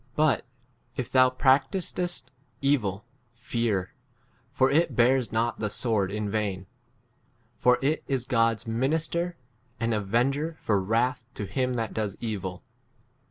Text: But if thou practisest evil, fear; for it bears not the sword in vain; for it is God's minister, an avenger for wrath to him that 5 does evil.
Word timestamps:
But 0.15 0.45
if 0.97 1.11
thou 1.11 1.29
practisest 1.29 2.31
evil, 2.59 3.05
fear; 3.33 3.93
for 4.49 4.71
it 4.71 4.95
bears 4.95 5.31
not 5.31 5.59
the 5.59 5.69
sword 5.69 6.11
in 6.11 6.27
vain; 6.27 6.65
for 7.55 7.77
it 7.83 8.03
is 8.07 8.25
God's 8.25 8.65
minister, 8.65 9.37
an 9.79 9.93
avenger 9.93 10.55
for 10.59 10.81
wrath 10.81 11.27
to 11.35 11.45
him 11.45 11.75
that 11.75 11.89
5 11.89 11.93
does 11.93 12.17
evil. 12.19 12.63